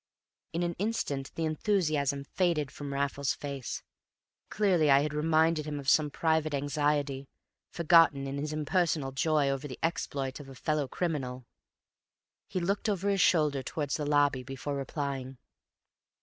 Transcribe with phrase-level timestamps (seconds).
[0.51, 3.83] In an instant the enthusiasm faded from Raffles's face;
[4.49, 7.27] clearly I had reminded him of some prime anxiety,
[7.69, 11.45] forgotten in his impersonal joy over the exploit of a fellow criminal.
[12.47, 15.37] He looked over his shoulder towards the lobby before replying.